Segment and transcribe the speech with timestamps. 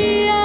[0.00, 0.39] setia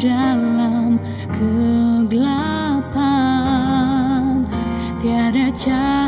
[0.00, 0.96] dalam
[1.28, 2.40] kegelapan.
[4.96, 5.99] Tiada cara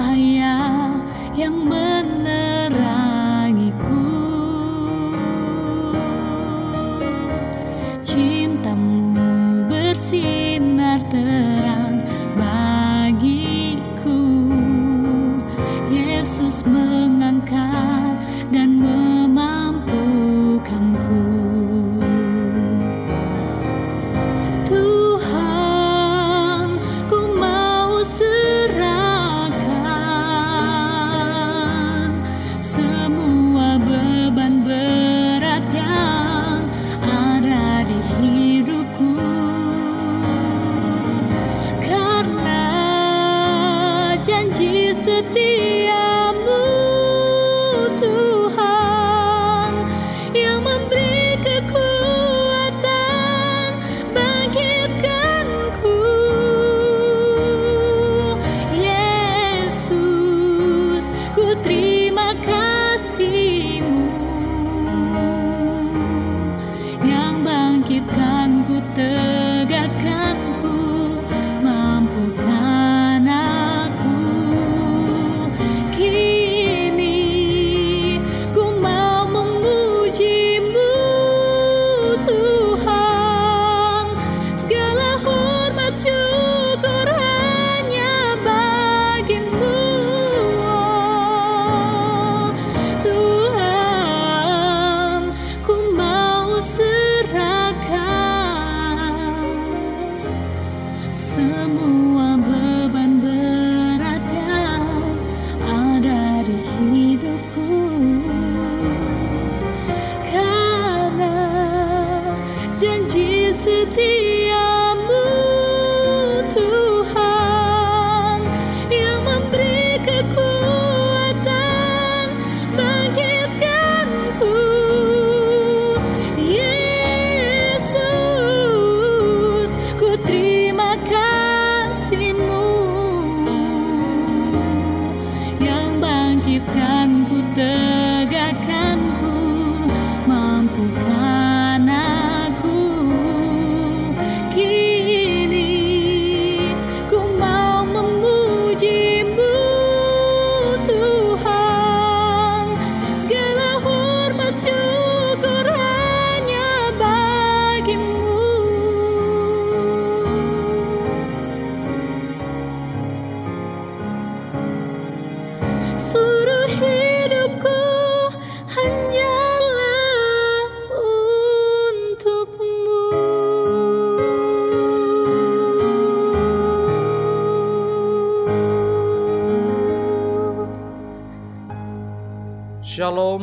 [101.68, 102.32] 目光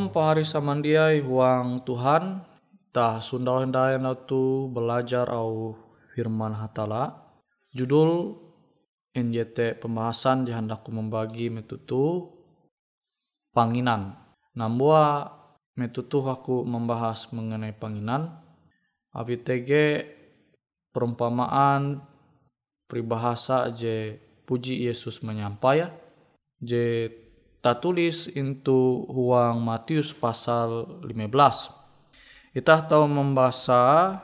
[0.10, 2.42] pahari samandiai huang Tuhan
[2.90, 5.78] tah sunda hendai tu belajar au
[6.18, 7.30] firman hatala.
[7.70, 8.34] Judul
[9.14, 12.34] NJT pembahasan jahandaku membagi metutu
[13.54, 14.18] panginan.
[14.58, 15.30] Nambua
[15.78, 18.42] metutu aku membahas mengenai panginan.
[19.14, 19.72] ABTG
[20.94, 22.02] perumpamaan
[22.90, 25.94] peribahasa je puji Yesus menyampaikan
[26.60, 27.08] je
[27.60, 32.56] tak tulis into huang Matius pasal 15.
[32.56, 34.16] Kita tahu membaca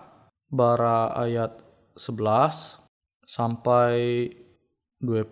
[0.47, 1.59] bara ayat
[1.99, 2.79] 11
[3.27, 4.27] sampai
[5.03, 5.27] 20.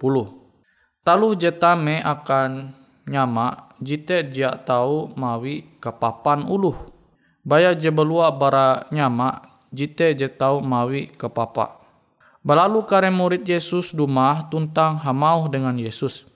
[1.03, 2.71] Talu jetame akan
[3.07, 6.75] nyama jite dia tahu mawi kepapan uluh.
[7.43, 9.43] Baya je belua bara nyama
[9.75, 11.83] jite je tahu mawi kepapa.
[12.43, 16.32] Balalu kare murid Yesus dumah tuntang hamau dengan Yesus.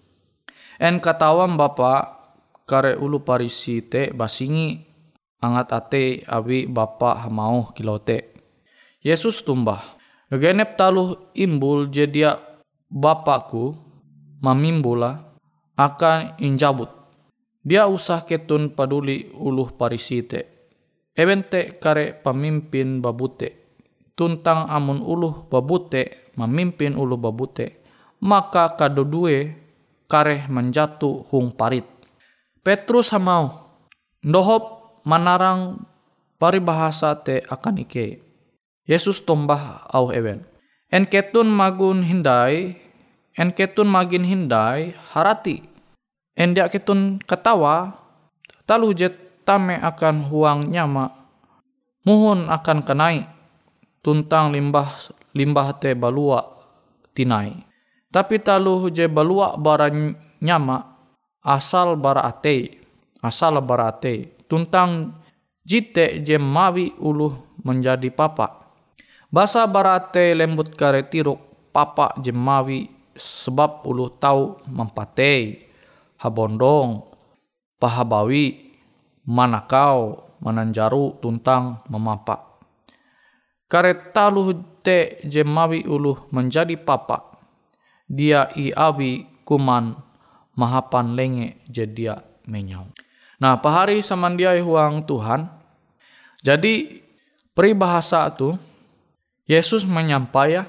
[0.77, 2.21] En katawan bapa
[2.69, 4.77] kare ulu parisi te basingi
[5.41, 8.37] angat ate awi bapa hamau kilote.
[9.01, 9.97] Yesus tumbah.
[10.27, 12.35] Genep taluh imbul jedia
[12.91, 13.73] bapakku
[14.43, 15.33] mamimbula
[15.79, 16.91] akan injabut.
[17.63, 20.71] Dia usah ketun paduli uluh parisi te.
[21.15, 23.65] Ebente kare pemimpin babute.
[24.13, 27.81] Tuntang amun uluh babute memimpin uluh babute.
[28.21, 29.66] Maka kadodue
[30.07, 31.85] kareh menjatuh hung parit.
[32.63, 33.51] Petrus hamau
[34.23, 35.83] ndohop manarang
[36.39, 38.23] paribahasa te akan ike.
[38.87, 40.47] Yesus tombah au ewen.
[40.87, 42.79] En ketun magun hindai,
[43.35, 45.59] en ketun magin hindai harati.
[46.39, 47.99] En dia ketun ketawa,
[48.63, 51.11] talu jet tame akan huang nyama.
[52.07, 53.27] Muhun akan kenai,
[53.99, 54.87] tuntang limbah
[55.35, 56.47] limbah te balua
[57.11, 57.66] tinai.
[58.07, 59.91] Tapi talu je balua bara
[60.39, 60.95] nyama
[61.43, 62.79] asal bara ate,
[63.19, 64.39] asal bara ate.
[64.47, 65.11] Tuntang
[65.67, 67.35] jite je mawi uluh
[67.67, 68.71] menjadi papa.
[69.27, 75.67] Basa barate lembut kare tiruk papa je mawi sebab uluh tau mempatei,
[76.15, 77.03] habondong,
[77.75, 78.71] pahabawi,
[79.27, 82.55] manakau, mananjaru tuntang memapa.
[83.67, 87.36] Kare talu te je mawi uluh menjadi papa
[88.07, 89.95] dia i awi kuman
[90.55, 92.89] mahapan lenge jedia menyau.
[93.37, 95.45] Nah, pahari samandiai huang Tuhan.
[96.41, 97.03] Jadi
[97.53, 98.57] peribahasa tu
[99.45, 100.67] Yesus menyampaikan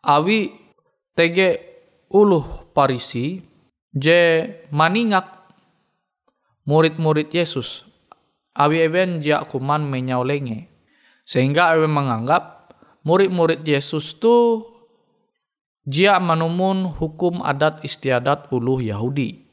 [0.00, 0.54] awi
[1.12, 1.60] tege
[2.08, 3.44] uluh parisi
[3.92, 5.28] je maningak
[6.64, 7.84] murid-murid Yesus
[8.56, 10.68] awi even dia kuman menyau lenge
[11.28, 12.74] sehingga awi menganggap
[13.04, 14.64] murid-murid Yesus tu
[15.86, 19.48] jia manumun hukum adat istiadat uluh Yahudi.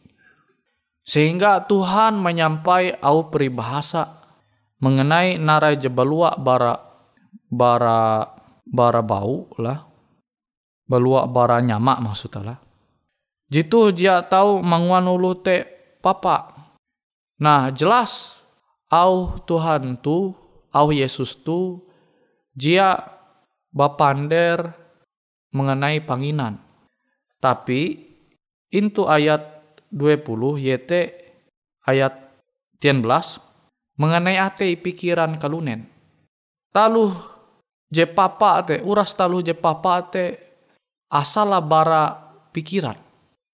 [1.08, 4.20] Sehingga Tuhan menyampai au peribahasa
[4.84, 6.76] mengenai narai jebalua bara
[7.48, 8.28] bara
[8.68, 9.88] bara bau lah.
[10.88, 12.58] Balua bara nyama maksudnya lah.
[13.48, 15.64] Jitu jia tahu manguan ulu te
[16.04, 16.52] papa.
[17.40, 18.44] Nah jelas
[18.92, 20.36] au Tuhan tu,
[20.72, 21.84] au Yesus tu,
[22.56, 23.00] jia
[23.72, 24.76] bapander
[25.52, 26.60] mengenai panginan.
[27.38, 28.08] Tapi
[28.74, 29.58] itu ayat
[29.94, 30.92] 20 YT
[31.88, 32.14] ayat
[32.84, 33.08] 13
[33.98, 35.88] mengenai ate pikiran kalunen.
[36.76, 37.14] Taluh
[37.88, 40.38] je papa te uras taluh je papa te
[41.08, 42.12] asala bara
[42.52, 43.00] pikiran.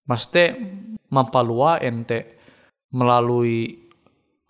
[0.04, 0.58] Maste
[1.14, 2.42] mampalua ente
[2.92, 3.88] melalui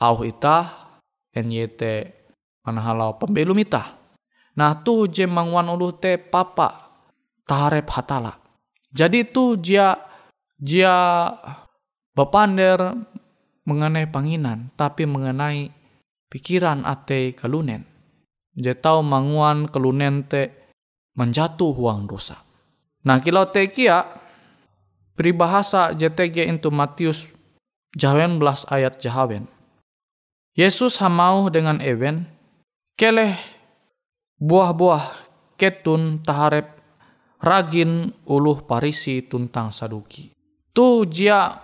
[0.01, 0.89] au ita
[1.35, 1.81] NYT
[2.63, 4.00] manahalau pembelum ita.
[4.57, 6.92] Nah tu je mangwan ulu te papa
[7.43, 8.39] tarep hatala.
[8.93, 9.97] Jadi tu dia
[10.59, 10.93] dia
[12.13, 12.93] bepander
[13.65, 15.71] mengenai panginan, tapi mengenai
[16.29, 17.83] pikiran ate kalunen.
[18.53, 20.51] Dia tahu manguan kalunen te
[21.17, 22.38] menjatuh huang dosa.
[23.03, 24.05] Nah kilau te kia
[25.17, 27.29] peribahasa JTG itu Matius
[27.97, 29.50] jawen belas ayat jahawen.
[30.53, 32.29] Yesus hamau dengan ewen,
[32.93, 33.33] keleh
[34.38, 35.01] buah-buah
[35.57, 36.82] ketun taharep
[37.43, 40.31] ragin uluh parisi tuntang saduki.
[40.71, 41.59] Tu jia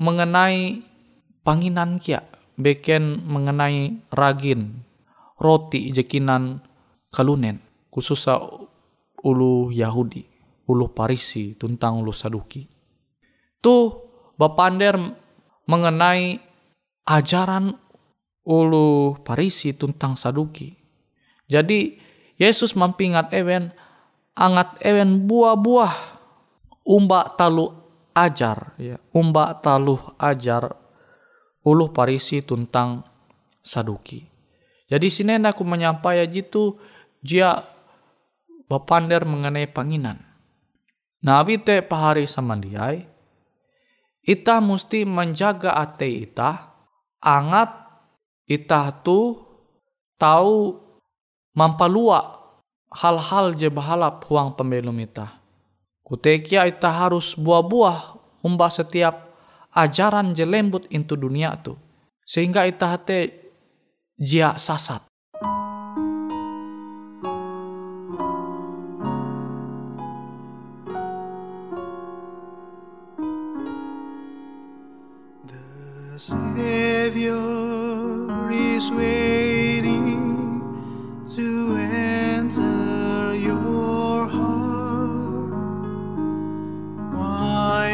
[0.00, 0.80] mengenai
[1.44, 2.24] panginan kia,
[2.56, 4.82] beken mengenai ragin
[5.38, 6.64] roti jekinan
[7.12, 7.60] kalunen,
[7.92, 8.40] khususnya
[9.22, 10.22] ulu Yahudi,
[10.66, 12.66] ulu Parisi, tuntang ulu Saduki.
[13.62, 13.76] Tu
[14.34, 14.98] bapander
[15.66, 16.38] mengenai
[17.06, 17.74] ajaran
[18.42, 20.74] ulu Parisi tuntang Saduki.
[21.46, 21.98] Jadi
[22.40, 23.70] Yesus mampingat ewen
[24.32, 25.94] angat ewen buah-buah
[26.88, 27.72] umba talu
[28.12, 30.72] ajar ya umba talu ajar
[31.62, 33.06] ulu Parisi tuntang
[33.62, 34.26] Saduki.
[34.90, 36.76] Jadi sini aku menyampaikan jitu
[37.22, 37.62] jia
[38.66, 40.18] bapander mengenai panginan.
[41.22, 42.98] Nabi te pahari sama dia,
[44.26, 46.74] ita mesti menjaga ate ita,
[47.22, 47.70] angat
[48.50, 49.38] ita tu
[50.18, 50.82] tahu
[51.54, 52.41] mampalua
[52.96, 55.32] hal-hal je bahalap huang pembelum ita.
[56.04, 59.32] Kutekia ita harus buah-buah umba setiap
[59.72, 61.76] ajaran je lembut into dunia tu.
[62.24, 63.52] Sehingga ita hate
[64.16, 65.11] jia sasat.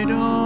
[0.09, 0.38] light.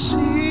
[0.00, 0.49] See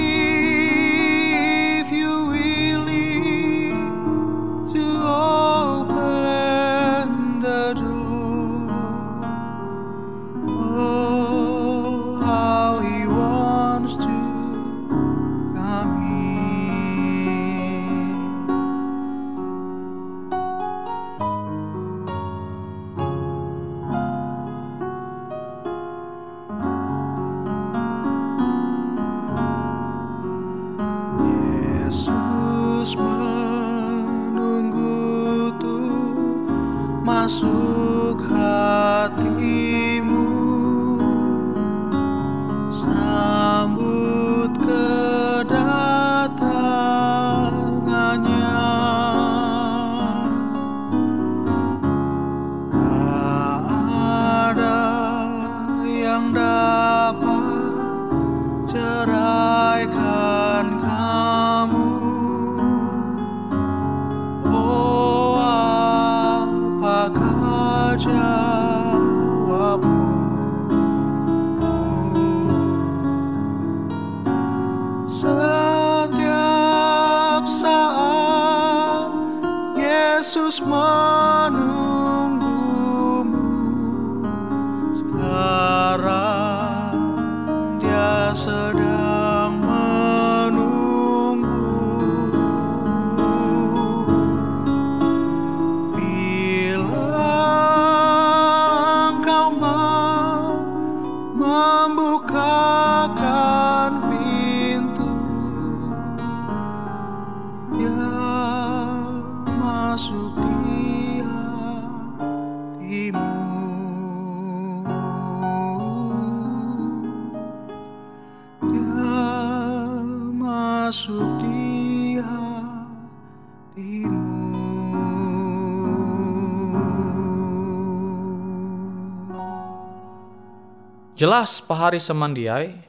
[131.20, 132.80] Jelas pahari semandiai,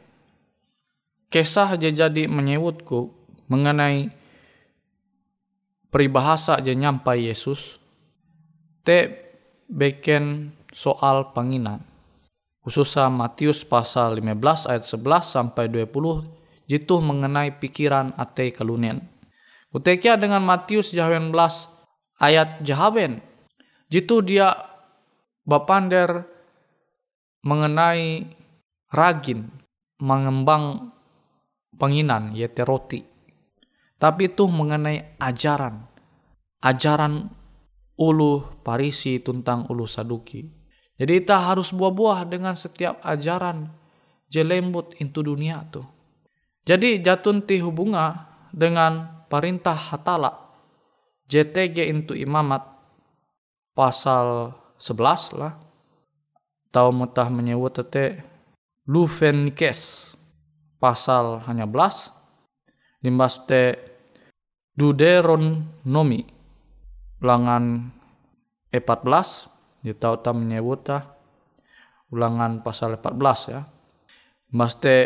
[1.35, 3.11] kisah je jadi menyewutku
[3.51, 4.07] mengenai
[5.91, 7.83] peribahasa je nyampai Yesus,
[8.87, 9.19] te
[9.67, 11.83] beken soal penginan.
[12.63, 19.11] Khususnya Matius pasal 15 ayat 11 sampai 20 jitu mengenai pikiran ate kelunen.
[19.75, 21.35] Kutekia dengan Matius 18
[22.23, 23.19] ayat jahaben.
[23.91, 24.55] Jitu dia
[25.43, 26.31] bapander
[27.45, 28.29] mengenai
[28.93, 29.49] ragin
[30.01, 30.93] mengembang
[31.77, 33.01] penginan yaitu roti.
[34.01, 35.85] Tapi itu mengenai ajaran.
[36.65, 37.29] Ajaran
[38.01, 40.45] ulu parisi tentang ulu saduki.
[40.97, 43.73] Jadi kita harus buah-buah dengan setiap ajaran
[44.29, 45.85] jelembut into dunia tuh.
[46.65, 50.51] Jadi jatun ti hubunga dengan perintah hatala
[51.31, 52.67] JTG into imamat
[53.73, 54.51] pasal
[54.83, 55.55] 11 lah.
[56.71, 58.23] Tahu mutah menyebut tete
[58.87, 60.15] Lufenikes
[60.79, 62.15] pasal hanya belas
[63.03, 63.75] limbas te
[64.75, 66.25] Duderonomi
[67.21, 67.93] ulangan
[68.73, 70.89] 14 di tahu tam menyebut
[72.15, 73.67] ulangan pasal 14 ya.
[74.51, 74.97] Limbas te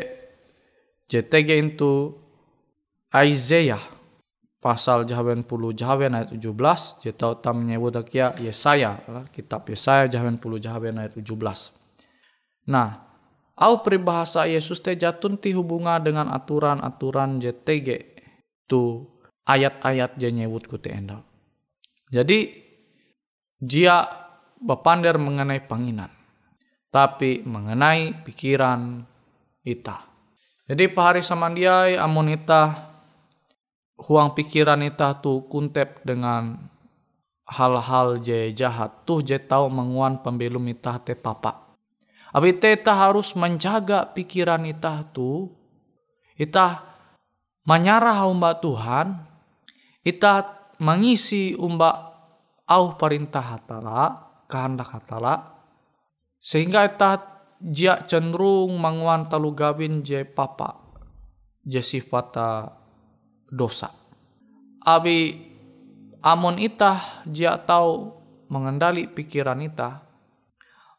[1.09, 2.13] JTG itu
[3.13, 3.83] Isaiah
[4.65, 10.41] pasal jahaben puluh jahaben ayat 17 dia tahu tam menyebut kia Yesaya kitab Yesaya jahaben
[10.41, 11.37] puluh jahaben ayat 17
[12.65, 13.05] nah
[13.61, 18.17] au peribahasa Yesus teh jatun ti hubunga dengan aturan-aturan JTG
[18.65, 19.05] tu
[19.45, 21.23] ayat-ayat je nyebut ku endal.
[22.09, 22.65] Jadi
[23.61, 24.05] dia
[24.61, 26.11] bapander mengenai panginan,
[26.89, 29.05] tapi mengenai pikiran
[29.65, 30.05] ita.
[30.65, 32.94] Jadi pahari samandiai amun ita
[33.99, 36.59] huang pikiran ita tu kuntep dengan
[37.47, 39.05] hal-hal je jahat.
[39.07, 41.77] Tuh je tau menguan pembelum ita te papa.
[42.35, 45.55] Abi ita harus menjaga pikiran ita tu.
[46.35, 46.83] Ita
[47.63, 49.23] menyarah umba Tuhan.
[50.03, 50.33] Ita
[50.83, 52.13] mengisi umba
[52.67, 55.63] au perintah hatala kehendak hatala.
[56.43, 57.23] Sehingga ita
[57.63, 60.85] jia cenderung menguan talu gawin je papa
[61.65, 62.84] je sifata
[63.55, 63.95] dosa.
[64.83, 65.39] Abi
[66.19, 68.11] amun ita jia tahu
[68.51, 70.03] mengendali pikiran ita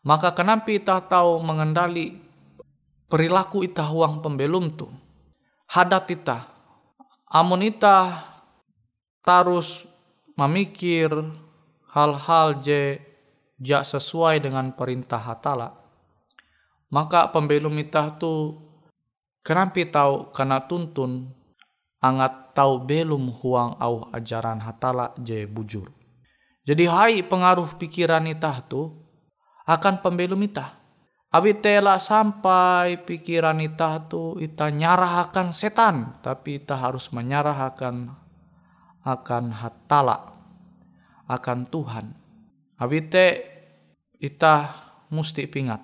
[0.05, 2.15] maka kenapa ita tahu mengendali
[3.11, 4.87] perilaku ita huang pembelum tu.
[5.67, 6.37] Hadat ita
[7.29, 8.23] amun ita
[9.25, 9.83] tarus
[10.37, 11.09] memikir
[11.91, 13.01] hal-hal je
[13.57, 15.73] jak sesuai dengan perintah hatala.
[16.93, 18.61] Maka pembelum ita tu
[19.41, 21.33] kenapa tahu kena tuntun
[22.05, 25.89] angat tahu belum huang au ajaran hatala je bujur
[26.61, 28.93] jadi hai pengaruh pikiran ita tu
[29.65, 30.85] akan pembelum ita
[31.35, 37.75] Abi tela sampai pikiran ita tu ita nyarah akan setan, tapi ita harus menyarah
[39.03, 40.31] akan hatala,
[41.27, 42.15] akan Tuhan.
[42.79, 43.27] Abi te
[44.15, 44.79] ita
[45.11, 45.83] musti pingat.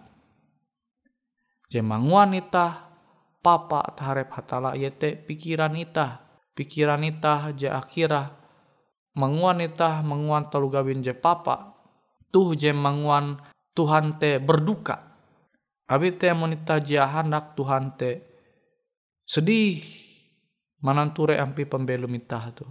[1.67, 2.90] Jemanguan ita
[3.41, 6.21] papa taharep hatala yete pikiran ita,
[6.53, 8.31] pikiran ita je akhirah
[9.17, 11.75] menguan ita menguan telu gawin je papa
[12.31, 13.35] tuh je menguan
[13.71, 15.11] Tuhan te berduka
[15.91, 18.23] Abi te monita jia hendak Tuhan te
[19.27, 19.83] sedih
[20.79, 22.63] mananture ampi pembelum ita tu.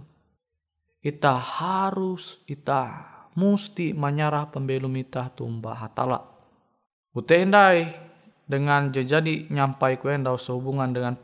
[1.05, 2.81] Ita harus ita
[3.37, 6.17] musti menyarah pembelum ita tu mbah hatala.
[7.13, 8.00] Utendai
[8.51, 11.15] dengan jadi nyampai ku endau sehubungan dengan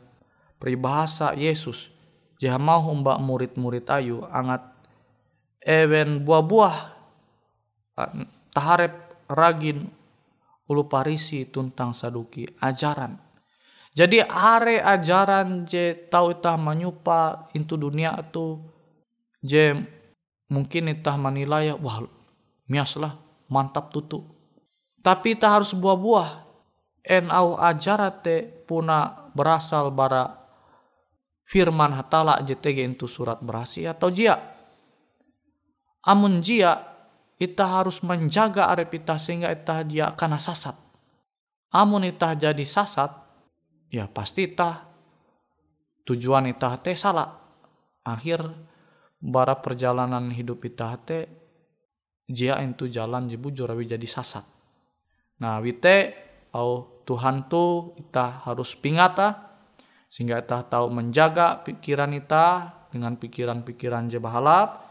[0.56, 1.92] peribahasa Yesus.
[2.40, 4.64] Jika mau mbak murid-murid ayu angat
[5.60, 6.96] even buah-buah
[8.56, 8.94] taharep
[9.28, 9.90] ragin
[10.64, 13.20] ulu parisi tuntang saduki ajaran.
[13.92, 18.62] Jadi are ajaran je tau itah menyupa into dunia tu
[19.42, 19.74] je
[20.48, 22.06] mungkin itah menilai wah
[22.70, 23.18] mias lah
[23.50, 24.22] mantap tutu.
[25.02, 26.47] Tapi itah harus buah-buah
[27.08, 30.28] en au ajaran te puna berasal bara
[31.48, 34.36] firman hatala JTG itu surat berasi atau jia.
[36.04, 36.98] Amun jia
[37.38, 40.74] Ita harus menjaga arep ita sehingga ita dia karena sasat.
[41.70, 43.14] Amun ita jadi sasat,
[43.94, 44.82] ya pasti ita
[46.02, 47.30] tujuan ita teh salah.
[48.02, 48.42] Akhir
[49.22, 51.30] bara perjalanan hidup ita teh
[52.26, 54.42] jia itu jalan jebujur jadi sasat.
[55.38, 59.48] Nah wite au Tuhan tu ita harus pingata
[60.08, 64.88] sehingga ita tahu menjaga pikiran ita dengan pikiran-pikiran je bahalap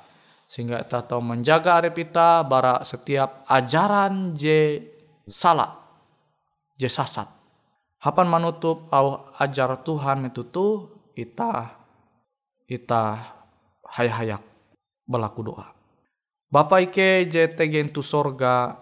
[0.48, 4.80] sehingga kita tahu menjaga arep kita bara setiap ajaran je
[5.28, 5.76] salah
[6.80, 7.28] je sasat.
[7.98, 10.74] Hapan manutup au ajar Tuhan itu tuh
[11.18, 11.74] kita
[12.70, 13.04] kita
[13.90, 14.44] hay-hayak
[15.10, 15.74] berlaku doa.
[16.48, 18.78] Bapak Ike JTG itu sorga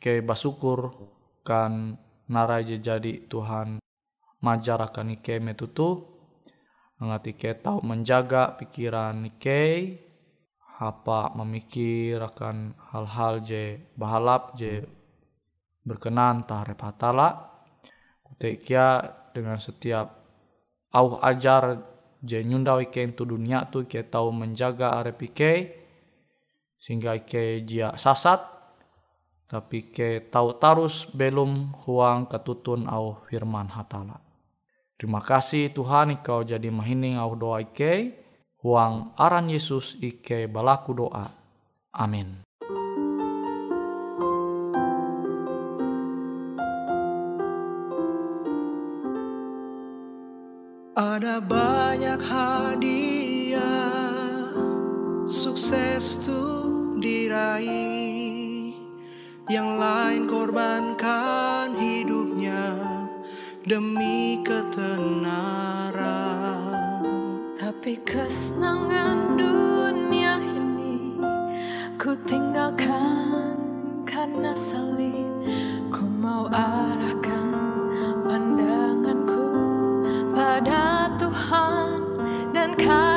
[0.00, 0.96] Ike basukur
[1.44, 1.92] kan
[2.32, 3.84] narai je jadi Tuhan
[4.40, 6.08] majarakan Ike metutu.
[7.04, 9.60] Ngat Ike tahu menjaga pikiran Ike
[10.80, 14.80] apa memikir akan hal-hal je bahalap je
[15.84, 17.52] berkenan taharep hatala
[18.24, 19.04] kutek kia
[19.36, 20.08] dengan setiap
[20.96, 21.76] au ajar
[22.24, 25.52] je nyundau Ike itu dunia tu Ike tahu menjaga arep Ike
[26.80, 28.59] sehingga Ike jia sasat
[29.50, 34.22] tapi ke tahu tarus belum huang ketutun au firman hatala.
[34.94, 38.14] Terima kasih Tuhan Ikau jadi mahining au doa ike
[38.62, 41.34] huang aran Yesus ike balaku doa.
[41.90, 42.46] Amin.
[50.94, 53.66] Ada banyak hadiah
[55.26, 58.29] Sukses tuh diraih
[59.50, 62.70] Yang lain korbankan hidupnya
[63.66, 65.90] Demi ketenaran.
[67.58, 71.18] Tapi kesenangan dunia ini
[71.98, 73.58] Ku tinggalkan
[74.06, 75.26] karena salib.
[75.90, 77.50] Ku mau arahkan
[78.22, 79.50] pandanganku
[80.30, 81.98] pada Tuhan
[82.54, 83.09] dan kasihnya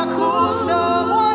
[0.00, 1.29] I could someone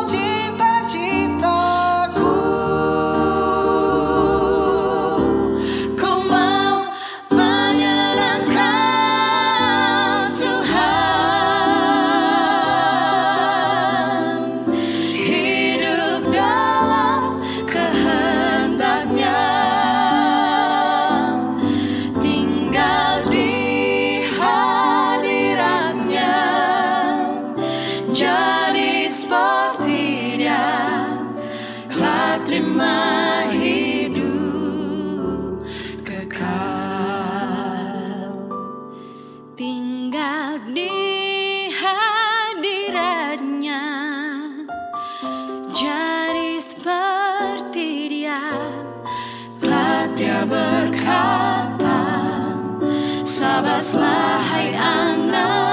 [53.46, 55.65] sabarlah hai anakku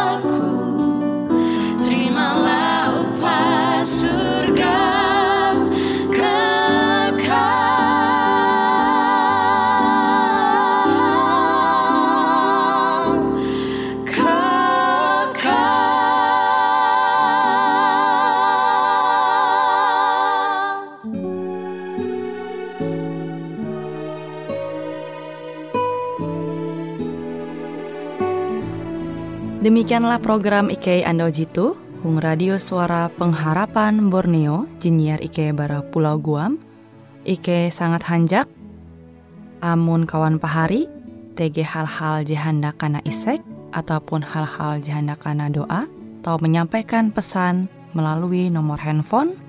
[29.64, 31.80] Demikianlah program IK Ando Jitu.
[32.04, 36.60] Hung Radio Suara Pengharapan Borneo Jinier Ike bara Pulau Guam
[37.24, 38.52] Ike sangat hanjak
[39.64, 40.92] Amun kawan pahari
[41.40, 43.40] TG hal-hal jihanda kana isek
[43.72, 45.88] Ataupun hal-hal jihanda kana doa
[46.20, 49.40] Atau menyampaikan pesan melalui nomor handphone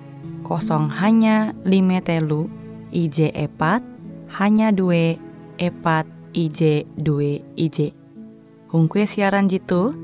[0.47, 2.47] kosong hanya lima telu
[2.95, 3.83] IJ epat
[4.39, 5.19] hanya dua
[5.59, 6.07] epat
[6.39, 7.91] IJ dua IJ
[8.71, 10.04] Hung kue siaran jitu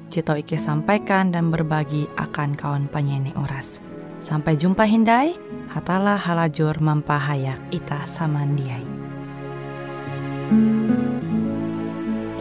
[0.19, 3.79] tau Ike sampaikan dan berbagi akan kawan penyanyi Uras.
[4.19, 5.39] Sampai jumpa Hindai,
[5.71, 8.83] hatalah halajur mampahayak ita samandiai.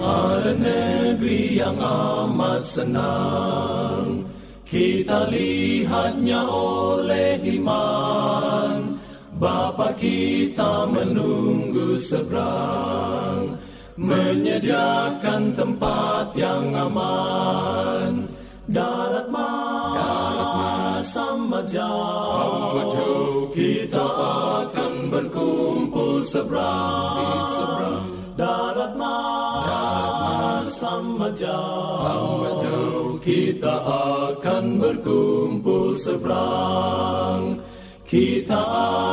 [0.00, 4.26] Ada negeri yang amat senang
[4.66, 8.98] Kita lihatnya oleh iman
[9.40, 13.39] Bapa kita menunggu seberang
[14.00, 18.32] Menyediakan tempat yang aman.
[18.64, 23.52] Darat darat sama jauh.
[23.52, 24.06] Kita
[24.64, 28.08] akan berkumpul seberang, seberang.
[28.40, 28.92] Darat
[30.80, 33.20] sama jauh.
[33.20, 33.84] Kita
[34.32, 37.60] akan berkumpul seberang
[38.08, 38.58] Kita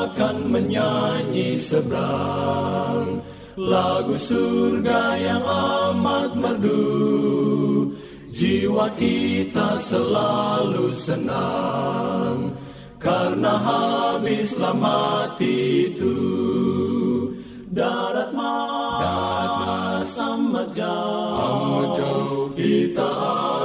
[0.08, 3.20] akan menyanyi seberang
[3.58, 7.90] Lagu surga yang amat merdu.
[8.30, 12.54] Jiwa kita selalu senang
[13.02, 16.14] Karena habislah mati itu.
[17.74, 23.10] Darat mas, amat jauh, Kita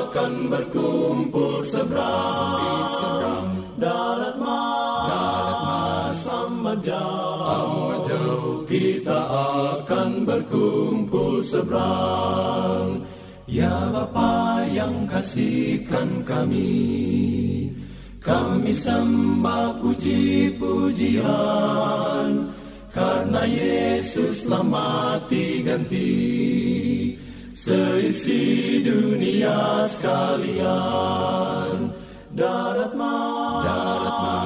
[0.09, 3.61] akan berkumpul seberang.
[3.77, 7.32] Darat mas, amat jauh
[8.73, 9.21] Kita
[9.85, 13.05] akan berkumpul seberang.
[13.45, 17.69] Ya Bapa yang kasihkan kami
[18.17, 22.49] Kami sembah puji-pujian.
[22.97, 26.17] Karena Yesus telah mati ganti
[27.53, 31.93] Seisi dunia sekalian.
[32.33, 34.42] Darat mas, darat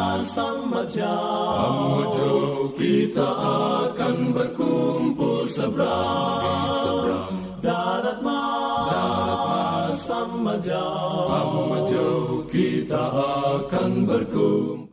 [0.77, 3.29] amat jauh Kita
[3.89, 7.33] akan berkumpul seberang.
[7.65, 9.41] Darat mas, darat
[10.45, 10.69] mas
[12.53, 13.05] Kita
[13.57, 14.86] akan berkumpul